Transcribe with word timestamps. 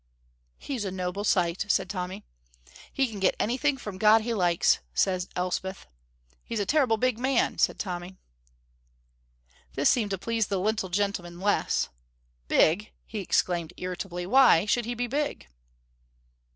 "He's 0.57 0.83
a 0.83 0.89
noble 0.89 1.23
sight," 1.23 1.63
said 1.69 1.87
Tommy. 1.87 2.23
"He 2.91 3.05
can 3.07 3.19
get 3.19 3.35
anything 3.39 3.77
from 3.77 3.99
God 3.99 4.21
he 4.21 4.33
likes," 4.33 4.79
said 4.95 5.27
Elspeth. 5.35 5.85
"He's 6.43 6.59
a 6.59 6.65
terrible 6.65 6.97
big 6.97 7.19
man," 7.19 7.59
said 7.59 7.77
Tommy. 7.77 8.17
This 9.75 9.91
seemed 9.91 10.09
to 10.09 10.17
please 10.17 10.47
the 10.47 10.57
little 10.57 10.89
gentleman 10.89 11.39
less. 11.39 11.89
"Big!" 12.47 12.91
he 13.05 13.19
exclaimed, 13.19 13.73
irritably; 13.77 14.25
"why 14.25 14.65
should 14.65 14.85
he 14.85 14.95
be 14.95 15.05
big?" 15.05 15.47